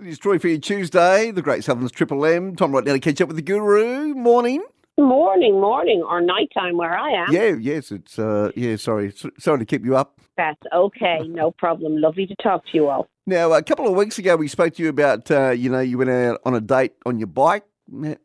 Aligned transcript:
It 0.00 0.06
is 0.06 0.18
Troy 0.18 0.38
for 0.38 0.48
your 0.48 0.58
Tuesday, 0.58 1.30
the 1.30 1.42
Great 1.42 1.62
Southern's 1.62 1.92
Triple 1.92 2.24
M. 2.24 2.56
Tom 2.56 2.72
right 2.72 2.84
now 2.84 2.92
to 2.94 3.00
catch 3.00 3.20
up 3.20 3.28
with 3.28 3.36
the 3.36 3.42
Guru. 3.42 4.14
Morning. 4.14 4.62
Morning, 4.98 5.60
morning, 5.60 6.02
or 6.02 6.20
nighttime 6.20 6.76
where 6.76 6.96
I 6.98 7.10
am. 7.10 7.32
Yeah, 7.32 7.54
yes, 7.60 7.90
it's 7.92 8.18
uh, 8.18 8.50
yeah. 8.56 8.76
Sorry, 8.76 9.12
sorry 9.38 9.58
to 9.58 9.64
keep 9.64 9.84
you 9.84 9.96
up. 9.96 10.18
That's 10.36 10.60
okay, 10.74 11.20
no 11.28 11.50
problem. 11.50 11.98
Lovely 11.98 12.26
to 12.26 12.34
talk 12.42 12.64
to 12.66 12.70
you 12.74 12.88
all. 12.88 13.08
Now, 13.26 13.52
a 13.52 13.62
couple 13.62 13.86
of 13.86 13.94
weeks 13.94 14.18
ago, 14.18 14.36
we 14.36 14.48
spoke 14.48 14.74
to 14.74 14.82
you 14.82 14.88
about 14.88 15.30
uh, 15.30 15.50
you 15.50 15.70
know 15.70 15.80
you 15.80 15.98
went 15.98 16.10
out 16.10 16.40
on 16.44 16.54
a 16.54 16.60
date 16.60 16.92
on 17.06 17.18
your 17.18 17.26
bike. 17.28 17.64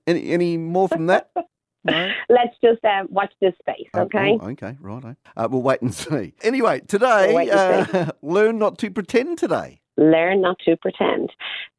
Any 0.07 0.31
any 0.31 0.57
more 0.57 0.87
from 0.87 1.07
that? 1.07 1.29
No. 1.87 2.09
Let's 2.29 2.55
just 2.63 2.83
uh, 2.83 3.03
watch 3.09 3.31
this 3.41 3.53
space, 3.59 3.87
Oh, 3.93 4.01
okay? 4.05 4.39
oh, 4.41 4.49
okay, 4.49 4.75
right. 4.81 5.15
Uh, 5.37 5.47
we'll 5.51 5.61
wait 5.61 5.83
and 5.83 5.93
see. 5.93 6.33
Anyway, 6.41 6.79
today, 6.79 7.31
We'll 7.31 7.51
uh, 7.55 8.09
learn 8.23 8.57
not 8.57 8.79
to 8.79 8.89
pretend 8.89 9.37
today. 9.37 9.81
Learn 9.97 10.41
not 10.41 10.57
to 10.65 10.75
pretend. 10.77 11.31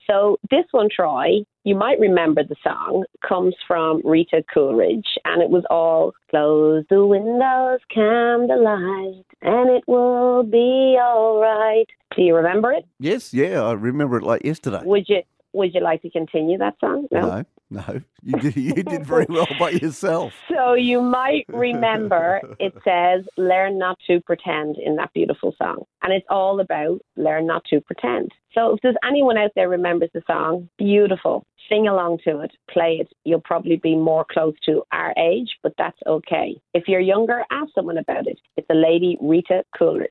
So 0.06 0.38
this 0.50 0.64
one, 0.70 0.88
Troy, 0.94 1.40
you 1.64 1.74
might 1.74 1.98
remember 1.98 2.42
the 2.44 2.54
song, 2.62 3.04
comes 3.26 3.54
from 3.66 4.00
Rita 4.04 4.44
Coolidge, 4.52 5.18
and 5.24 5.42
it 5.42 5.50
was 5.50 5.64
all 5.68 6.12
close 6.30 6.84
the 6.88 7.04
windows, 7.04 7.80
calm 7.92 8.46
the 8.46 8.56
light, 8.56 9.24
and 9.42 9.70
it 9.70 9.82
will 9.88 10.44
be 10.44 10.96
all 11.00 11.40
right. 11.40 11.86
Do 12.14 12.22
you 12.22 12.36
remember 12.36 12.72
it? 12.72 12.84
Yes, 13.00 13.34
yeah, 13.34 13.62
I 13.62 13.72
remember 13.72 14.18
it 14.18 14.22
like 14.22 14.44
yesterday. 14.44 14.80
Would 14.84 15.08
you 15.08 15.22
Would 15.56 15.74
you 15.74 15.80
like 15.80 16.02
to 16.02 16.10
continue 16.10 16.58
that 16.58 16.74
song? 16.80 17.06
No, 17.10 17.42
no, 17.70 18.00
you 18.22 18.38
did, 18.38 18.56
you 18.56 18.74
did 18.74 19.06
very 19.06 19.24
well 19.26 19.48
by 19.58 19.70
yourself. 19.70 20.34
So 20.56 20.74
you 20.74 21.00
might 21.00 21.44
remember 21.48 22.40
it 22.58 22.72
says 22.84 23.24
learn 23.36 23.78
not 23.78 23.98
to 24.06 24.20
pretend 24.20 24.76
in 24.78 24.96
that 24.96 25.12
beautiful 25.12 25.54
song. 25.58 25.84
And 26.02 26.12
it's 26.12 26.26
all 26.28 26.60
about 26.60 27.00
learn 27.16 27.46
not 27.46 27.64
to 27.70 27.80
pretend. 27.80 28.32
So 28.52 28.74
if 28.74 28.80
there's 28.82 28.96
anyone 29.06 29.36
out 29.36 29.50
there 29.54 29.68
remembers 29.68 30.10
the 30.12 30.22
song, 30.26 30.68
beautiful. 30.78 31.46
Sing 31.68 31.88
along 31.88 32.18
to 32.24 32.40
it, 32.40 32.52
play 32.70 32.98
it. 33.00 33.08
You'll 33.24 33.40
probably 33.40 33.76
be 33.76 33.96
more 33.96 34.24
close 34.30 34.54
to 34.66 34.82
our 34.92 35.14
age, 35.18 35.56
but 35.62 35.72
that's 35.78 35.98
okay. 36.06 36.56
If 36.74 36.84
you're 36.88 37.00
younger, 37.00 37.44
ask 37.50 37.72
someone 37.74 37.98
about 37.98 38.26
it. 38.26 38.38
It's 38.56 38.68
a 38.70 38.74
lady, 38.74 39.18
Rita 39.20 39.64
Coolidge. 39.76 40.10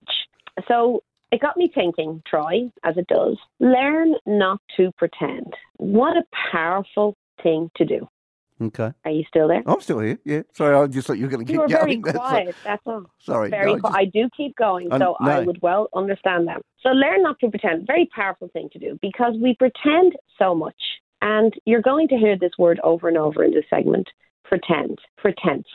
So 0.68 1.02
it 1.32 1.42
got 1.42 1.58
me 1.58 1.72
thinking, 1.74 2.22
Troy, 2.28 2.70
as 2.84 2.98
it 2.98 3.08
does, 3.08 3.38
learn 3.60 4.14
not 4.26 4.60
to 4.78 4.92
pretend. 4.98 5.54
What 5.78 6.18
a 6.18 6.24
powerful 6.52 7.16
thing 7.42 7.70
to 7.76 7.86
do. 7.86 8.08
Okay, 8.62 8.90
Are 9.04 9.12
you 9.12 9.26
still 9.28 9.50
there? 9.50 9.62
I'm 9.66 9.82
still 9.82 10.00
here. 10.00 10.18
Yeah, 10.24 10.44
sorry, 10.54 10.76
I 10.78 10.88
just 10.88 11.08
thought 11.08 11.18
you 11.18 11.26
were 11.26 11.30
going 11.30 11.46
to 11.46 11.52
You 11.52 11.60
keep 11.60 11.62
were 11.64 11.68
very 11.78 11.98
going. 11.98 12.16
All. 12.16 12.22
quiet. 12.30 12.56
That's 12.64 12.82
all. 12.86 13.06
Sorry, 13.20 13.50
Very. 13.50 13.66
no, 13.66 13.80
qui- 13.80 13.82
just- 13.90 13.96
I 13.98 14.06
do 14.06 14.30
keep 14.38 14.56
going, 14.56 14.94
I- 14.94 14.98
so 14.98 15.18
I 15.20 15.42
would 15.42 15.62
well 15.62 15.90
understand 15.94 16.48
that. 16.48 16.62
So 16.80 16.90
learn 16.92 17.22
not 17.24 17.38
to 17.40 17.50
pretend. 17.50 17.86
Very 17.86 18.08
powerful 18.16 18.48
thing 18.54 18.70
to 18.72 18.80
do 18.80 18.98
because 19.02 19.34
we 19.42 19.56
pretend 19.56 20.14
so 20.40 20.56
much, 20.56 20.76
and 21.22 21.54
you're 21.66 21.82
going 21.82 22.08
to 22.08 22.16
hear 22.18 22.38
this 22.40 22.54
word 22.58 22.80
over 22.82 23.10
and 23.10 23.18
over 23.18 23.44
in 23.44 23.52
this 23.52 23.66
segment. 23.70 24.08
Pretend. 24.46 25.00
Pretense. 25.18 25.68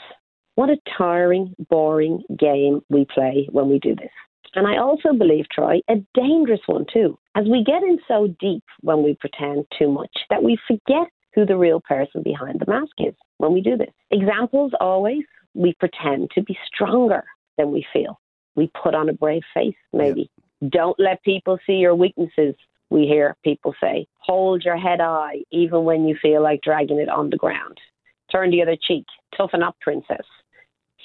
What 0.54 0.70
a 0.70 0.78
tiring, 0.96 1.54
boring 1.68 2.22
game 2.38 2.80
we 2.88 3.04
play 3.04 3.46
when 3.52 3.68
we 3.68 3.78
do 3.78 3.94
this. 3.94 4.10
And 4.54 4.66
I 4.66 4.78
also 4.78 5.12
believe, 5.12 5.46
Troy, 5.52 5.80
a 5.88 5.96
dangerous 6.14 6.60
one 6.66 6.84
too, 6.92 7.18
as 7.36 7.44
we 7.48 7.62
get 7.64 7.82
in 7.82 7.98
so 8.08 8.34
deep 8.40 8.64
when 8.80 9.02
we 9.02 9.14
pretend 9.14 9.66
too 9.78 9.90
much 9.90 10.10
that 10.28 10.42
we 10.42 10.58
forget 10.66 11.08
who 11.34 11.46
the 11.46 11.56
real 11.56 11.80
person 11.80 12.22
behind 12.22 12.60
the 12.60 12.70
mask 12.70 12.92
is 12.98 13.14
when 13.38 13.52
we 13.52 13.60
do 13.60 13.76
this. 13.76 13.92
Examples 14.10 14.72
always, 14.80 15.22
we 15.54 15.74
pretend 15.74 16.30
to 16.34 16.42
be 16.42 16.58
stronger 16.66 17.22
than 17.56 17.70
we 17.70 17.86
feel. 17.92 18.18
We 18.56 18.70
put 18.82 18.94
on 18.94 19.08
a 19.08 19.12
brave 19.12 19.42
face, 19.54 19.76
maybe. 19.92 20.30
Don't 20.68 20.98
let 20.98 21.22
people 21.22 21.58
see 21.66 21.74
your 21.74 21.94
weaknesses, 21.94 22.54
we 22.90 23.02
hear 23.02 23.36
people 23.44 23.74
say. 23.80 24.06
Hold 24.18 24.64
your 24.64 24.76
head 24.76 25.00
high, 25.00 25.42
even 25.52 25.84
when 25.84 26.06
you 26.06 26.16
feel 26.20 26.42
like 26.42 26.60
dragging 26.62 26.98
it 26.98 27.08
on 27.08 27.30
the 27.30 27.36
ground. 27.36 27.78
Turn 28.30 28.50
the 28.50 28.62
other 28.62 28.76
cheek. 28.80 29.06
Toughen 29.36 29.62
up, 29.62 29.76
princess. 29.80 30.26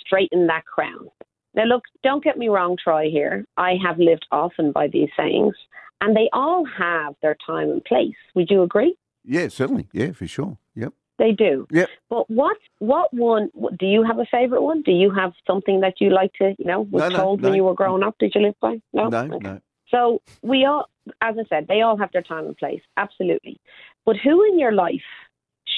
Straighten 0.05 0.47
that 0.47 0.65
crown. 0.65 1.09
Now, 1.55 1.63
look, 1.63 1.83
don't 2.03 2.23
get 2.23 2.37
me 2.37 2.49
wrong, 2.49 2.77
Troy, 2.81 3.09
here. 3.09 3.45
I 3.57 3.75
have 3.83 3.97
lived 3.97 4.25
often 4.31 4.71
by 4.71 4.87
these 4.87 5.09
sayings, 5.17 5.55
and 6.01 6.15
they 6.15 6.29
all 6.33 6.65
have 6.77 7.15
their 7.21 7.37
time 7.45 7.69
and 7.69 7.83
place. 7.83 8.15
Would 8.35 8.49
you 8.49 8.61
agree? 8.63 8.95
yeah, 9.23 9.47
certainly. 9.47 9.87
Yeah, 9.91 10.11
for 10.11 10.27
sure. 10.27 10.57
Yep. 10.75 10.93
They 11.17 11.31
do. 11.31 11.65
Yep. 11.71 11.89
But 12.09 12.29
what 12.29 12.57
what 12.79 13.13
one 13.13 13.49
do 13.79 13.85
you 13.85 14.03
have 14.03 14.19
a 14.19 14.25
favorite 14.25 14.61
one? 14.61 14.81
Do 14.81 14.91
you 14.91 15.09
have 15.11 15.31
something 15.47 15.79
that 15.79 15.95
you 16.01 16.09
like 16.09 16.33
to, 16.33 16.53
you 16.59 16.65
know, 16.65 16.81
was 16.81 17.03
No, 17.03 17.09
no, 17.09 17.15
told 17.17 17.41
when 17.41 17.53
no. 17.53 17.55
you 17.55 17.63
were 17.63 17.73
growing 17.73 18.03
up? 18.03 18.15
Did 18.19 18.33
you 18.35 18.41
live 18.41 18.55
by? 18.61 18.81
No. 18.93 19.07
No, 19.07 19.21
Okay. 19.35 19.37
no. 19.39 19.59
So 19.89 20.21
we 20.41 20.65
all, 20.65 20.89
as 21.21 21.35
I 21.39 21.43
said, 21.47 21.67
they 21.69 21.81
all 21.81 21.95
have 21.97 22.11
their 22.11 22.21
time 22.21 22.45
and 22.47 22.57
place, 22.57 22.81
absolutely. 22.97 23.61
But 24.05 24.17
who 24.17 24.43
in 24.43 24.59
your 24.59 24.73
life 24.73 25.07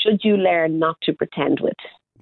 should 0.02 0.22
you 0.24 0.38
learn 0.38 0.80
not 0.80 0.98
to 1.04 1.14
pretend 1.14 1.60
with? 1.60 1.76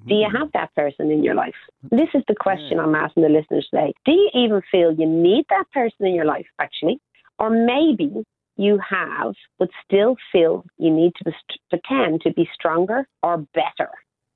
Do 0.07 0.15
you 0.15 0.27
have 0.31 0.51
that 0.53 0.73
person 0.75 1.09
in 1.09 1.23
your 1.23 1.33
life? 1.33 1.55
This 1.91 2.09
is 2.13 2.23
the 2.27 2.35
question 2.35 2.79
I'm 2.79 2.95
asking 2.95 3.23
the 3.23 3.29
listeners 3.29 3.67
today. 3.71 3.93
Do 4.05 4.11
you 4.11 4.29
even 4.33 4.61
feel 4.71 4.93
you 4.93 5.07
need 5.07 5.45
that 5.49 5.65
person 5.73 6.05
in 6.05 6.13
your 6.13 6.25
life, 6.25 6.45
actually? 6.59 6.99
Or 7.39 7.49
maybe 7.49 8.23
you 8.57 8.79
have, 8.87 9.33
but 9.59 9.69
still 9.83 10.15
feel 10.31 10.63
you 10.77 10.91
need 10.91 11.13
to 11.23 11.31
pretend 11.69 12.21
to 12.21 12.31
be 12.31 12.47
stronger 12.53 13.07
or 13.23 13.37
better. 13.53 13.89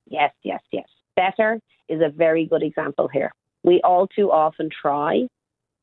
Yes, 0.08 0.32
yes, 0.44 0.62
yes. 0.72 0.88
Better 1.16 1.60
is 1.88 2.02
a 2.02 2.10
very 2.10 2.46
good 2.46 2.64
example 2.64 3.08
here. 3.08 3.32
We 3.64 3.82
all 3.84 4.08
too 4.08 4.32
often 4.32 4.70
try 4.82 5.28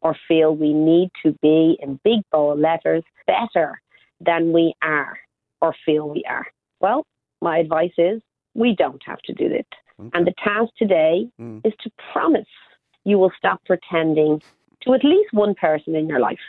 or 0.01 0.17
feel 0.29 0.55
we 0.55 0.73
need 0.73 1.11
to 1.25 1.33
be 1.43 1.79
in 1.81 2.01
big 2.05 2.21
bold 2.33 2.61
letters 2.61 3.03
better 3.27 3.81
than 4.21 4.53
we 4.53 4.75
are 4.83 5.19
or 5.61 5.75
feel 5.85 6.09
we 6.09 6.25
are. 6.29 6.47
Well, 6.81 7.05
my 7.41 7.59
advice 7.59 7.93
is 7.99 8.21
we 8.57 8.75
don't 8.75 9.03
have 9.05 9.21
to 9.29 9.33
do 9.33 9.47
it. 9.47 9.67
And 10.15 10.27
the 10.27 10.35
task 10.43 10.71
today 10.77 11.29
Mm. 11.41 11.61
is 11.65 11.73
to 11.83 11.91
promise 12.13 12.49
you 13.05 13.19
will 13.19 13.33
stop 13.39 13.59
pretending 13.65 14.43
to 14.83 14.95
at 14.95 15.05
least 15.05 15.33
one 15.33 15.55
person 15.55 15.95
in 15.95 16.07
your 16.09 16.21
life. 16.21 16.45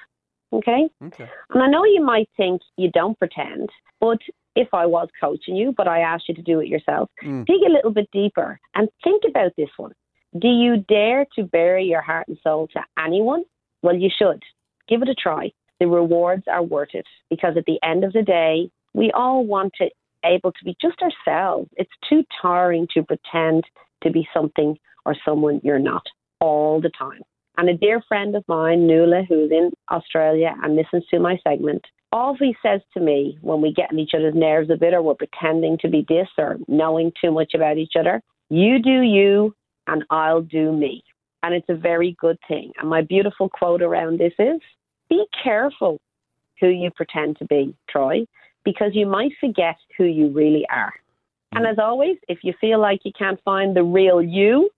Okay? 0.54 0.90
Okay. 1.08 1.30
And 1.52 1.62
I 1.64 1.68
know 1.68 1.84
you 1.86 2.04
might 2.14 2.30
think 2.38 2.62
you 2.78 2.90
don't 2.92 3.18
pretend, 3.20 3.70
but 4.00 4.20
if 4.56 4.70
I 4.74 4.86
was 4.86 5.08
coaching 5.20 5.56
you, 5.56 5.72
but 5.80 5.88
I 5.88 6.00
asked 6.00 6.28
you 6.30 6.36
to 6.36 6.42
do 6.42 6.60
it 6.60 6.68
yourself, 6.68 7.10
Mm. 7.24 7.46
dig 7.46 7.62
a 7.64 7.70
little 7.78 7.92
bit 7.92 8.10
deeper 8.12 8.60
and 8.76 8.90
think 9.04 9.24
about 9.28 9.52
this 9.56 9.70
one. 9.78 9.94
Do 10.38 10.48
you 10.64 10.78
dare 10.78 11.26
to 11.36 11.44
bury 11.44 11.86
your 11.86 12.02
heart 12.02 12.28
and 12.28 12.38
soul 12.40 12.68
to 12.70 12.84
anyone? 13.06 13.44
Well, 13.84 13.96
you 13.96 14.10
should. 14.10 14.42
Give 14.88 15.02
it 15.02 15.10
a 15.10 15.16
try. 15.16 15.52
The 15.80 15.88
rewards 15.88 16.48
are 16.48 16.64
worth 16.64 16.94
it 16.96 17.08
because 17.30 17.56
at 17.56 17.66
the 17.66 17.80
end 17.84 18.04
of 18.04 18.14
the 18.14 18.24
day, 18.24 18.70
we 18.94 19.12
all 19.12 19.46
want 19.46 19.74
to 19.76 19.90
able 20.28 20.52
to 20.52 20.66
be 20.66 20.76
just 20.82 20.98
ourselves. 21.02 21.70
It's 21.78 21.92
too 22.10 22.24
tiring 22.42 22.88
to 22.94 23.04
pretend 23.04 23.64
to 24.04 24.12
be 24.12 24.28
something 24.34 24.78
or 25.06 25.16
someone 25.26 25.62
you're 25.64 25.80
not 25.80 26.04
all 26.40 26.82
the 26.82 26.92
time. 26.98 27.22
And 27.58 27.70
a 27.70 27.74
dear 27.74 28.04
friend 28.08 28.36
of 28.36 28.44
mine, 28.48 28.86
Nuala, 28.86 29.24
who's 29.28 29.52
in 29.52 29.72
Australia 29.90 30.56
and 30.62 30.76
listens 30.76 31.06
to 31.10 31.20
my 31.20 31.40
segment, 31.48 31.84
always 32.12 32.54
says 32.62 32.82
to 32.94 33.00
me 33.00 33.38
when 33.42 33.62
we 33.62 33.74
get 33.74 33.92
in 33.92 34.00
each 34.00 34.12
other's 34.16 34.36
nerves 34.36 34.70
a 34.70 34.78
bit 34.78 34.94
or 34.94 35.02
we're 35.02 35.16
pretending 35.16 35.78
to 35.80 35.90
be 35.90 36.06
this 36.08 36.28
or 36.38 36.58
knowing 36.68 37.12
too 37.20 37.32
much 37.32 37.54
about 37.56 37.78
each 37.78 37.94
other, 38.00 38.22
you 38.50 38.80
do 38.82 39.02
you 39.02 39.56
and 39.88 40.04
I'll 40.10 40.42
do 40.42 40.72
me. 40.72 41.04
And 41.44 41.54
it's 41.54 41.70
a 41.70 41.76
very 41.76 42.16
good 42.20 42.38
thing. 42.48 42.72
And 42.80 42.90
my 42.90 43.02
beautiful 43.02 43.50
quote 43.50 43.82
around 43.82 44.20
this 44.20 44.34
is 44.38 44.62
be 45.10 45.26
careful 45.44 46.00
who 46.60 46.68
you 46.68 46.92
pretend 46.92 47.38
to 47.38 47.46
be, 47.46 47.76
Troy, 47.90 48.26
because 48.68 48.92
you 48.94 49.06
might 49.06 49.32
forget 49.40 49.78
who 49.98 50.04
you 50.04 50.28
really 50.28 50.66
are. 50.70 50.94
And 51.54 51.66
mm. 51.66 51.72
as 51.72 51.80
always, 51.80 52.18
if 52.28 52.40
you 52.44 52.54
feel 52.60 52.82
like 52.82 53.00
you 53.06 53.14
can't 53.18 53.40
find 53.46 53.74
the 53.74 53.84
real 53.84 54.22
you, 54.22 54.70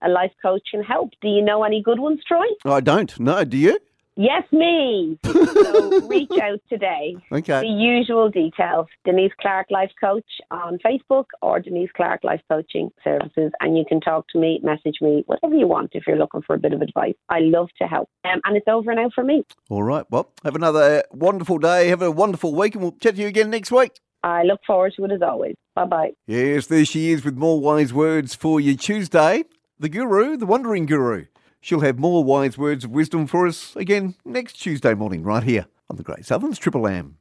a 0.00 0.08
life 0.08 0.30
coach 0.40 0.62
can 0.70 0.80
help. 0.80 1.10
Do 1.20 1.26
you 1.26 1.42
know 1.42 1.64
any 1.64 1.82
good 1.82 1.98
ones, 1.98 2.20
Troy? 2.26 2.46
I 2.64 2.80
don't. 2.80 3.18
No, 3.18 3.42
do 3.42 3.56
you? 3.56 3.78
Yes, 4.16 4.42
me. 4.52 5.18
so 5.24 6.00
reach 6.06 6.30
out 6.42 6.60
today. 6.68 7.16
Okay. 7.30 7.60
The 7.60 7.66
usual 7.66 8.28
details 8.28 8.86
Denise 9.04 9.32
Clark 9.40 9.68
Life 9.70 9.90
Coach 9.98 10.26
on 10.50 10.78
Facebook 10.84 11.26
or 11.40 11.60
Denise 11.60 11.90
Clark 11.96 12.22
Life 12.22 12.42
Coaching 12.50 12.90
Services. 13.02 13.52
And 13.60 13.78
you 13.78 13.84
can 13.88 14.00
talk 14.00 14.26
to 14.28 14.38
me, 14.38 14.60
message 14.62 14.98
me, 15.00 15.24
whatever 15.26 15.54
you 15.54 15.66
want 15.66 15.90
if 15.94 16.06
you're 16.06 16.18
looking 16.18 16.42
for 16.42 16.54
a 16.54 16.58
bit 16.58 16.72
of 16.72 16.82
advice. 16.82 17.14
I 17.30 17.40
love 17.40 17.68
to 17.80 17.88
help. 17.88 18.08
Um, 18.24 18.40
and 18.44 18.56
it's 18.56 18.68
over 18.68 18.94
now 18.94 19.10
for 19.14 19.24
me. 19.24 19.44
All 19.70 19.82
right. 19.82 20.04
Well, 20.10 20.30
have 20.44 20.56
another 20.56 21.04
wonderful 21.10 21.58
day. 21.58 21.88
Have 21.88 22.02
a 22.02 22.10
wonderful 22.10 22.54
week, 22.54 22.74
and 22.74 22.82
we'll 22.82 22.92
chat 22.92 23.16
to 23.16 23.22
you 23.22 23.28
again 23.28 23.50
next 23.50 23.72
week. 23.72 23.92
I 24.22 24.42
look 24.44 24.60
forward 24.66 24.92
to 24.96 25.04
it 25.04 25.12
as 25.12 25.22
always. 25.22 25.56
Bye 25.74 25.86
bye. 25.86 26.10
Yes, 26.26 26.66
there 26.66 26.84
she 26.84 27.10
is 27.10 27.24
with 27.24 27.36
more 27.36 27.60
wise 27.60 27.92
words 27.92 28.34
for 28.34 28.60
you 28.60 28.76
Tuesday. 28.76 29.44
The 29.78 29.88
guru, 29.88 30.36
the 30.36 30.46
wandering 30.46 30.86
guru. 30.86 31.24
She'll 31.64 31.80
have 31.80 31.96
more 31.96 32.24
wise 32.24 32.58
words 32.58 32.84
of 32.84 32.90
wisdom 32.90 33.28
for 33.28 33.46
us 33.46 33.76
again 33.76 34.16
next 34.24 34.54
Tuesday 34.54 34.94
morning, 34.94 35.22
right 35.22 35.44
here 35.44 35.66
on 35.88 35.96
the 35.96 36.02
Great 36.02 36.26
Southerns 36.26 36.58
Triple 36.58 36.88
M. 36.88 37.18